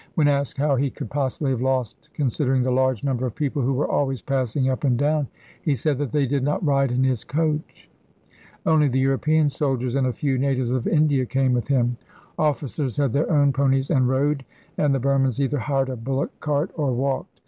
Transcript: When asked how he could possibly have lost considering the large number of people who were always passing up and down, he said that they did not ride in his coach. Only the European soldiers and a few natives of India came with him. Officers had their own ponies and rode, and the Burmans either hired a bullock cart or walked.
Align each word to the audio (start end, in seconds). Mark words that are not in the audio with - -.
When 0.15 0.27
asked 0.27 0.57
how 0.57 0.77
he 0.77 0.89
could 0.89 1.11
possibly 1.11 1.51
have 1.51 1.61
lost 1.61 2.09
considering 2.15 2.63
the 2.63 2.71
large 2.71 3.03
number 3.03 3.27
of 3.27 3.35
people 3.35 3.61
who 3.61 3.75
were 3.75 3.87
always 3.87 4.19
passing 4.19 4.67
up 4.67 4.83
and 4.83 4.97
down, 4.97 5.27
he 5.61 5.75
said 5.75 5.99
that 5.99 6.11
they 6.11 6.25
did 6.25 6.41
not 6.41 6.65
ride 6.65 6.91
in 6.91 7.03
his 7.03 7.23
coach. 7.23 7.87
Only 8.65 8.87
the 8.87 8.99
European 8.99 9.47
soldiers 9.47 9.93
and 9.93 10.07
a 10.07 10.11
few 10.11 10.39
natives 10.39 10.71
of 10.71 10.87
India 10.87 11.27
came 11.27 11.53
with 11.53 11.67
him. 11.67 11.97
Officers 12.39 12.97
had 12.97 13.13
their 13.13 13.29
own 13.31 13.53
ponies 13.53 13.91
and 13.91 14.09
rode, 14.09 14.43
and 14.75 14.95
the 14.95 14.99
Burmans 14.99 15.39
either 15.39 15.59
hired 15.59 15.89
a 15.89 15.95
bullock 15.95 16.31
cart 16.39 16.71
or 16.75 16.91
walked. 16.93 17.39